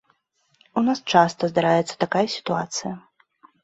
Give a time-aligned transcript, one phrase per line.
[0.81, 2.93] У нас часта здараецца такая сітуацыя.